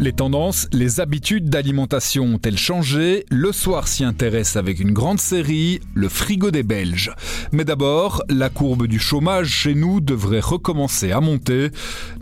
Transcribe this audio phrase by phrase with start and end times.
[0.00, 3.26] Les tendances, les habitudes d'alimentation ont-elles changé?
[3.30, 7.12] Le soir s'y intéresse avec une grande série, Le frigo des Belges.
[7.52, 11.68] Mais d'abord, la courbe du chômage chez nous devrait recommencer à monter.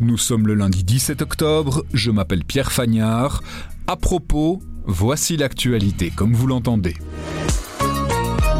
[0.00, 3.44] Nous sommes le lundi 17 octobre, je m'appelle Pierre Fagnard.
[3.86, 6.96] À propos, voici l'actualité comme vous l'entendez.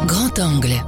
[0.07, 0.81] Grand angle.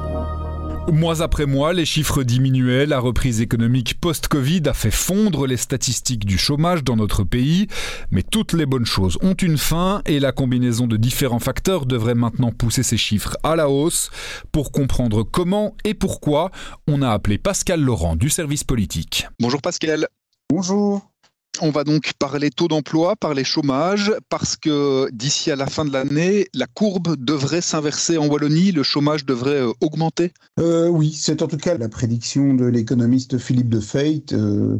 [0.87, 6.25] Mois après mois, les chiffres diminuaient, la reprise économique post-Covid a fait fondre les statistiques
[6.25, 7.67] du chômage dans notre pays,
[8.09, 12.15] mais toutes les bonnes choses ont une fin et la combinaison de différents facteurs devrait
[12.15, 14.09] maintenant pousser ces chiffres à la hausse.
[14.51, 16.51] Pour comprendre comment et pourquoi,
[16.87, 19.27] on a appelé Pascal Laurent du service politique.
[19.39, 20.07] Bonjour Pascal.
[20.49, 21.10] Bonjour.
[21.59, 25.91] On va donc parler taux d'emploi, parler chômage, parce que d'ici à la fin de
[25.91, 31.41] l'année, la courbe devrait s'inverser en Wallonie, le chômage devrait euh, augmenter euh, Oui, c'est
[31.41, 34.77] en tout cas la prédiction de l'économiste Philippe de Feit, euh,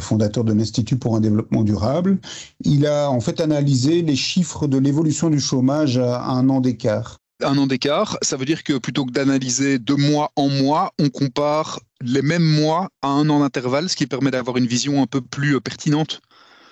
[0.00, 2.18] fondateur de l'Institut pour un développement durable.
[2.64, 7.18] Il a en fait analysé les chiffres de l'évolution du chômage à un an d'écart
[7.42, 11.08] un an d'écart, ça veut dire que plutôt que d'analyser de mois en mois, on
[11.08, 15.06] compare les mêmes mois à un an d'intervalle, ce qui permet d'avoir une vision un
[15.06, 16.20] peu plus euh, pertinente.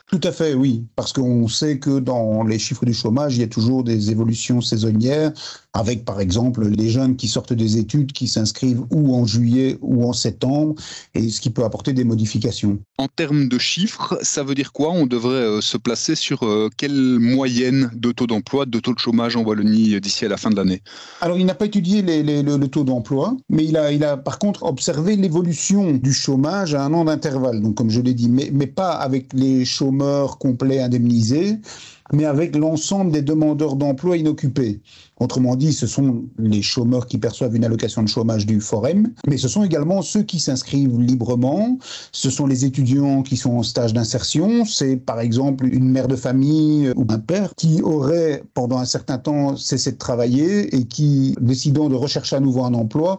[0.08, 3.44] Tout à fait, oui, parce qu'on sait que dans les chiffres du chômage, il y
[3.44, 5.32] a toujours des évolutions saisonnières,
[5.76, 10.08] avec par exemple les jeunes qui sortent des études, qui s'inscrivent ou en juillet ou
[10.08, 10.74] en septembre,
[11.14, 12.78] et ce qui peut apporter des modifications.
[12.96, 14.90] En termes de chiffres, ça veut dire quoi?
[14.92, 18.98] On devrait euh, se placer sur euh, quelle moyenne de taux d'emploi, de taux de
[18.98, 20.80] chômage en Wallonie d'ici à la fin de l'année?
[21.20, 24.02] Alors, il n'a pas étudié les, les, le, le, taux d'emploi, mais il a, il
[24.02, 28.14] a par contre observé l'évolution du chômage à un an d'intervalle, donc comme je l'ai
[28.14, 31.58] dit, mais, mais pas avec les chômeurs complets indemnisés,
[32.12, 34.80] mais avec l'ensemble des demandeurs d'emploi inoccupés.
[35.18, 39.36] Autrement dit, ce sont les chômeurs qui perçoivent une allocation de chômage du Forum, mais
[39.36, 41.78] ce sont également ceux qui s'inscrivent librement,
[42.12, 46.16] ce sont les étudiants qui sont en stage d'insertion, c'est par exemple une mère de
[46.16, 51.34] famille ou un père qui aurait pendant un certain temps cessé de travailler et qui,
[51.40, 53.18] décidant de rechercher à nouveau un emploi,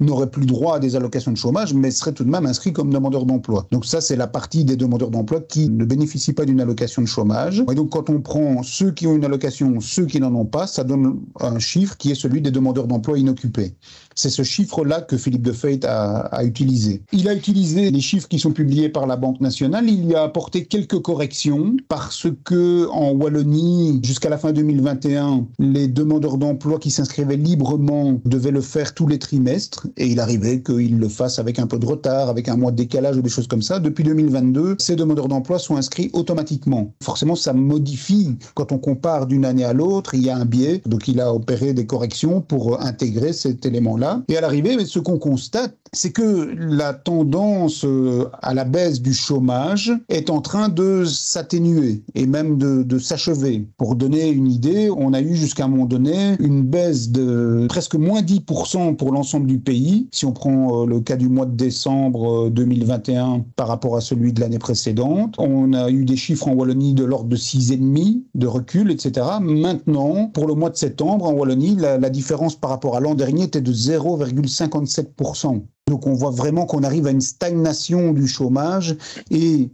[0.00, 2.92] n'aurait plus droit à des allocations de chômage, mais serait tout de même inscrit comme
[2.92, 3.66] demandeur d'emploi.
[3.70, 7.06] Donc ça, c'est la partie des demandeurs d'emploi qui ne bénéficient pas d'une allocation de
[7.06, 7.62] chômage.
[7.70, 10.66] Et donc quand on prend ceux qui ont une allocation, ceux qui n'en ont pas,
[10.66, 13.74] ça donne un chiffre qui est celui des demandeurs d'emploi inoccupés.
[14.14, 17.02] C'est ce chiffre-là que Philippe de Feit a, a, utilisé.
[17.12, 19.88] Il a utilisé les chiffres qui sont publiés par la Banque nationale.
[19.88, 25.88] Il y a apporté quelques corrections parce que en Wallonie, jusqu'à la fin 2021, les
[25.88, 30.98] demandeurs d'emploi qui s'inscrivaient librement devaient le faire tous les trimestres et il arrivait qu'il
[30.98, 33.46] le fasse avec un peu de retard, avec un mois de décalage ou des choses
[33.46, 33.78] comme ça.
[33.78, 36.92] Depuis 2022, ces demandeurs d'emploi sont inscrits automatiquement.
[37.02, 40.14] Forcément, ça modifie quand on compare d'une année à l'autre.
[40.14, 44.22] Il y a un biais, donc il a opéré des corrections pour intégrer cet élément-là.
[44.28, 49.12] Et à l'arrivée, ce qu'on constate, c'est que la tendance euh, à la baisse du
[49.12, 53.66] chômage est en train de s'atténuer et même de, s'achever.
[53.76, 57.94] Pour donner une idée, on a eu jusqu'à un moment donné une baisse de presque
[57.94, 61.56] moins 10% pour l'ensemble du pays si on prend euh, le cas du mois de
[61.56, 66.48] décembre 2021 euh, par rapport à celui de l'année précédente, on a eu des chiffres
[66.48, 69.26] en Wallonie de l'ordre de 6,5 de recul, etc.
[69.40, 73.44] Maintenant, pour le mois de septembre, en Wallonie, la différence par rapport à l'an dernier
[73.44, 75.62] était de 0,57%.
[75.90, 78.96] Donc on voit vraiment qu'on arrive à une stagnation du chômage
[79.32, 79.68] et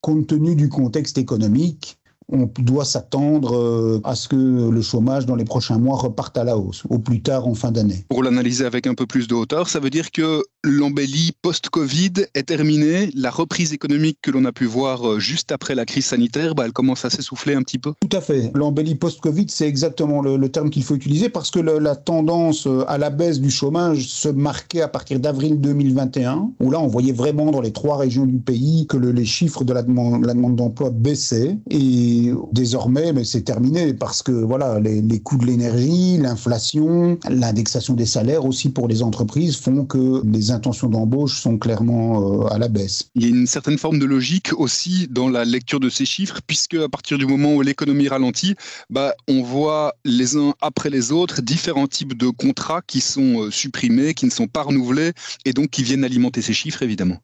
[0.00, 5.36] compte tenu du contexte économique, on doit s'attendre euh, à ce que le chômage dans
[5.36, 8.04] les prochains mois reparte à la hausse, au plus tard en fin d'année.
[8.08, 12.44] Pour l'analyser avec un peu plus de hauteur, ça veut dire que l'embellie post-Covid est
[12.44, 16.54] terminée, la reprise économique que l'on a pu voir euh, juste après la crise sanitaire,
[16.54, 18.50] bah, elle commence à s'essouffler un petit peu Tout à fait.
[18.54, 22.98] L'embellie post-Covid, c'est exactement le, terme qu'il faut utiliser parce que la tendance euh, à
[22.98, 27.50] la baisse du chômage se marquait à partir d'avril 2021, où là on voyait vraiment
[27.50, 30.56] dans les trois régions du pays que le, les chiffres de la demande, la demande
[30.56, 31.58] d'emploi baissaient.
[31.70, 37.94] Et désormais, mais c'est terminé parce que voilà, les, les coûts de l'énergie, l'inflation, l'indexation
[37.94, 42.58] des salaires aussi pour les entreprises font que les intentions d'embauche sont clairement euh, à
[42.58, 43.10] la baisse.
[43.14, 46.40] Il y a une certaine forme de logique aussi dans la lecture de ces chiffres,
[46.46, 48.54] puisque à partir du moment où l'économie ralentit,
[48.90, 53.50] bah, on voit les uns après les autres différents types de contrats qui sont euh,
[53.50, 55.12] supprimés, qui ne sont pas renouvelés,
[55.44, 57.18] et donc qui viennent alimenter ces chiffres évidemment.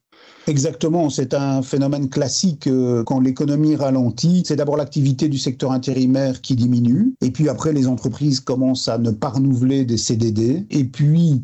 [0.48, 4.44] Exactement, c'est un phénomène classique euh, quand l'économie ralentit.
[4.46, 8.96] C'est d'abord l'activité du secteur intérimaire qui diminue, et puis après les entreprises commencent à
[8.96, 11.42] ne pas renouveler des CDD, et puis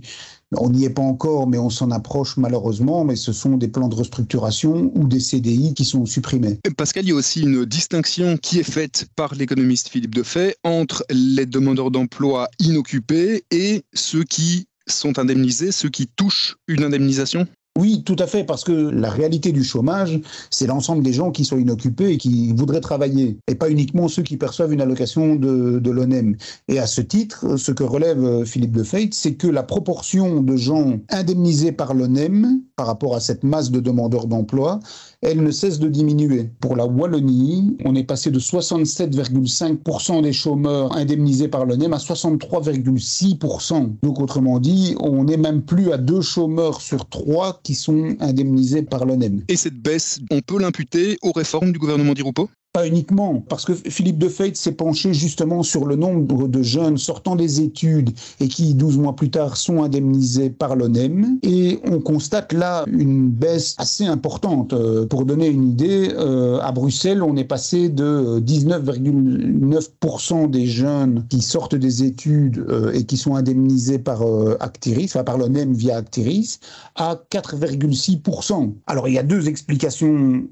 [0.58, 3.88] On n'y est pas encore, mais on s'en approche malheureusement, mais ce sont des plans
[3.88, 6.58] de restructuration ou des CDI qui sont supprimés.
[6.76, 11.04] Pascal, il y a aussi une distinction qui est faite par l'économiste Philippe Defay entre
[11.10, 18.04] les demandeurs d'emploi inoccupés et ceux qui sont indemnisés, ceux qui touchent une indemnisation oui,
[18.04, 21.58] tout à fait, parce que la réalité du chômage, c'est l'ensemble des gens qui sont
[21.58, 25.90] inoccupés et qui voudraient travailler, et pas uniquement ceux qui perçoivent une allocation de, de
[25.90, 26.36] l'ONEM.
[26.68, 30.40] Et à ce titre, ce que relève euh, Philippe de Feit, c'est que la proportion
[30.40, 34.80] de gens indemnisés par l'ONEM par rapport à cette masse de demandeurs d'emploi,
[35.20, 36.50] elle ne cesse de diminuer.
[36.60, 43.94] Pour la Wallonie, on est passé de 67,5% des chômeurs indemnisés par l'ONEM à 63,6%.
[44.02, 48.82] Donc autrement dit, on n'est même plus à deux chômeurs sur trois qui sont indemnisés
[48.82, 49.42] par l'ONEM.
[49.48, 53.72] Et cette baisse, on peut l'imputer aux réformes du gouvernement d'Irupo pas uniquement, parce que
[53.72, 58.10] Philippe de Feit s'est penché justement sur le nombre de jeunes sortant des études
[58.40, 61.38] et qui, 12 mois plus tard, sont indemnisés par l'ONEM.
[61.44, 64.72] Et on constate là une baisse assez importante.
[64.72, 71.24] Euh, pour donner une idée, euh, à Bruxelles, on est passé de 19,9% des jeunes
[71.28, 74.24] qui sortent des études euh, et qui sont indemnisés par
[74.58, 76.58] Actiris, enfin par l'ONEM via Actiris,
[76.96, 78.72] à 4,6%.
[78.88, 80.42] Alors il y a deux explications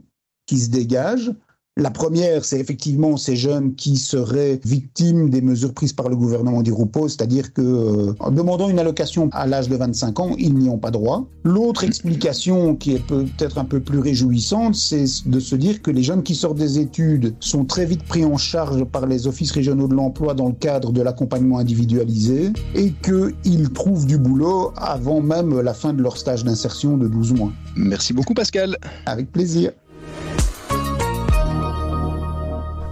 [0.47, 1.33] qui se dégagent.
[1.79, 6.63] La première, c'est effectivement ces jeunes qui seraient victimes des mesures prises par le gouvernement
[6.63, 10.69] d'Irupo, c'est-à-dire que euh, en demandant une allocation à l'âge de 25 ans, ils n'y
[10.69, 11.25] ont pas droit.
[11.45, 16.03] L'autre explication qui est peut-être un peu plus réjouissante, c'est de se dire que les
[16.03, 19.89] jeunes qui sortent des études sont très vite pris en charge par les offices régionaux
[19.89, 25.59] de l'emploi dans le cadre de l'accompagnement individualisé et qu'ils trouvent du boulot avant même
[25.63, 27.53] la fin de leur stage d'insertion de 12 mois.
[27.77, 28.77] Merci beaucoup Pascal.
[29.07, 29.73] Avec plaisir.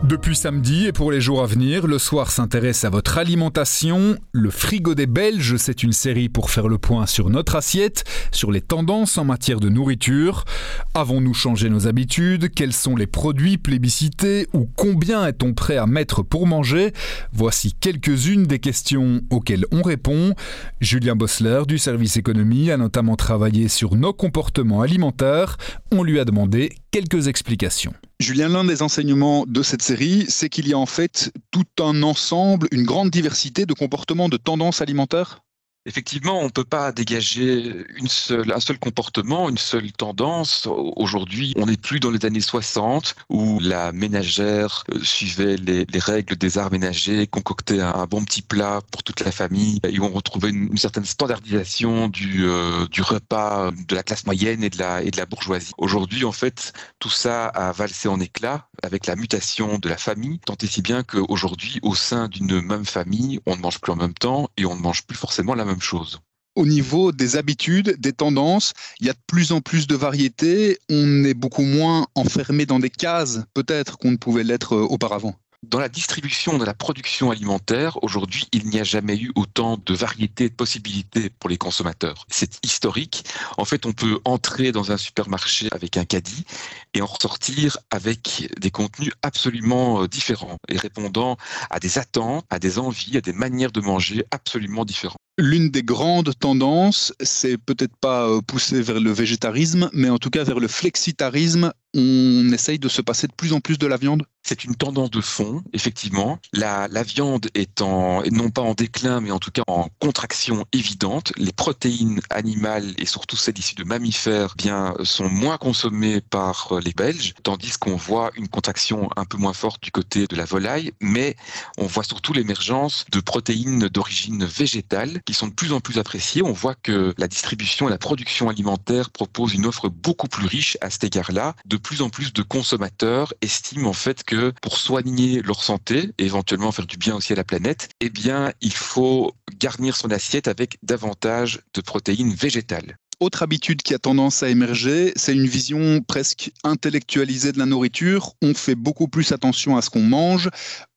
[0.03, 4.17] Depuis samedi et pour les jours à venir, le soir s'intéresse à votre alimentation.
[4.33, 8.51] Le frigo des Belges, c'est une série pour faire le point sur notre assiette, sur
[8.51, 10.47] les tendances en matière de nourriture.
[10.95, 12.51] Avons-nous changé nos habitudes?
[12.53, 14.49] Quels sont les produits plébiscités?
[14.55, 16.93] Ou combien est-on prêt à mettre pour manger?
[17.33, 20.35] Voici quelques-unes des questions auxquelles on répond.
[20.81, 25.59] Julien Bossler du service économie a notamment travaillé sur nos comportements alimentaires.
[25.93, 27.93] On lui a demandé quelques explications.
[28.21, 32.03] Julien, l'un des enseignements de cette série, c'est qu'il y a en fait tout un
[32.03, 35.43] ensemble, une grande diversité de comportements, de tendances alimentaires
[35.87, 40.69] Effectivement, on ne peut pas dégager une seule, un seul comportement, une seule tendance.
[40.97, 46.37] Aujourd'hui, on n'est plus dans les années 60 où la ménagère euh, suivait les, règles
[46.37, 50.11] des arts ménagers, concoctait un, bon petit plat pour toute la famille et où on
[50.11, 55.03] retrouvait une, certaine standardisation du, euh, du repas de la classe moyenne et de la,
[55.03, 55.73] et de la bourgeoisie.
[55.79, 60.41] Aujourd'hui, en fait, tout ça a valsé en éclats avec la mutation de la famille,
[60.41, 63.97] tant et si bien qu'aujourd'hui, au sein d'une même famille, on ne mange plus en
[63.97, 66.21] même temps et on ne mange plus forcément la même chose.
[66.57, 70.79] Au niveau des habitudes, des tendances, il y a de plus en plus de variétés.
[70.91, 75.37] On est beaucoup moins enfermé dans des cases, peut-être, qu'on ne pouvait l'être euh, auparavant.
[75.63, 79.95] Dans la distribution, de la production alimentaire, aujourd'hui, il n'y a jamais eu autant de
[79.95, 82.25] variétés, de possibilités pour les consommateurs.
[82.31, 83.25] C'est historique.
[83.59, 86.47] En fait, on peut entrer dans un supermarché avec un caddie
[86.95, 91.37] et en ressortir avec des contenus absolument euh, différents et répondant
[91.69, 95.19] à des attentes, à des envies, à des manières de manger absolument différentes.
[95.41, 100.29] L'une des grandes tendances, c'est peut-être pas euh, pousser vers le végétarisme, mais en tout
[100.29, 101.73] cas vers le flexitarisme.
[101.95, 104.23] On essaye de se passer de plus en plus de la viande.
[104.43, 106.39] C'est une tendance de fond, effectivement.
[106.53, 111.33] La, viande est en, non pas en déclin, mais en tout cas en contraction évidente.
[111.37, 116.81] Les protéines animales et surtout celles issues de mammifères, bien, sont moins consommées par euh,
[116.81, 120.45] les Belges, tandis qu'on voit une contraction un peu moins forte du côté de la
[120.45, 121.37] volaille, mais
[121.77, 126.43] on voit surtout l'émergence de protéines d'origine végétale qui sont de plus en plus appréciées.
[126.43, 130.79] On voit que la distribution et la production alimentaire proposent une offre beaucoup plus riche
[130.81, 131.55] à cet égard-là.
[131.81, 136.73] Plus en plus de consommateurs estiment en fait que pour soigner leur santé et éventuellement
[136.73, 140.79] faire du bien aussi à la planète, eh bien, il faut garnir son assiette avec
[140.83, 146.53] davantage de protéines végétales autre habitude qui a tendance à émerger, c'est une vision presque
[146.65, 148.33] intellectualisée de la nourriture.
[148.41, 150.49] On fait beaucoup plus attention à ce qu'on mange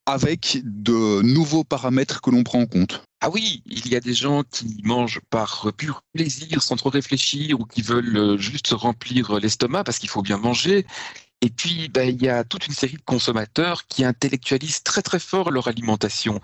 [0.05, 3.03] avec de nouveaux paramètres que l'on prend en compte.
[3.25, 7.57] Ah oui, il y a des gens qui mangent par pur plaisir, sans trop réfléchir,
[7.57, 10.85] ou qui veulent euh, juste remplir l'estomac parce qu'il faut bien manger.
[11.39, 15.19] Et puis, ben, il y a toute une série de consommateurs qui intellectualisent très très
[15.19, 16.41] fort leur alimentation.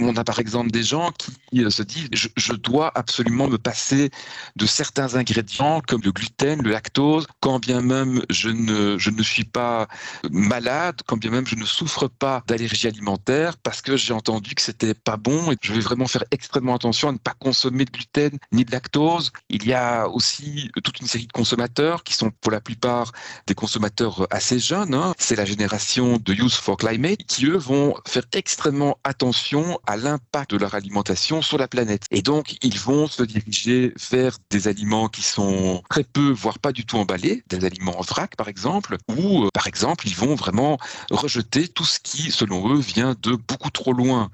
[0.00, 4.10] On a par exemple des gens qui se disent je, je dois absolument me passer
[4.56, 9.22] de certains ingrédients comme le gluten, le lactose, quand bien même je ne, je ne
[9.22, 9.88] suis pas
[10.30, 14.62] malade, quand bien même je ne souffre pas d'allergie alimentaire, parce que j'ai entendu que
[14.62, 17.90] c'était pas bon et je vais vraiment faire extrêmement attention à ne pas consommer de
[17.90, 19.32] gluten ni de lactose.
[19.48, 23.12] Il y a aussi toute une série de consommateurs qui sont pour la plupart
[23.46, 24.94] des consommateurs assez jeunes.
[24.94, 25.14] Hein.
[25.18, 30.52] C'est la génération de Youth for Climate qui, eux, vont faire extrêmement attention à l'impact
[30.52, 32.04] de leur alimentation sur la planète.
[32.10, 36.72] Et donc, ils vont se diriger vers des aliments qui sont très peu, voire pas
[36.72, 40.34] du tout emballés, des aliments en vrac, par exemple, ou, euh, par exemple, ils vont
[40.34, 40.78] vraiment
[41.10, 44.30] rejeter tout ce qui, selon eux, vient de beaucoup trop loin.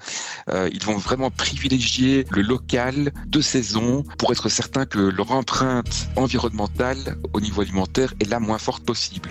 [0.49, 6.09] Euh, ils vont vraiment privilégier le local de saison pour être certain que leur empreinte
[6.17, 9.31] environnementale au niveau alimentaire est la moins forte possible.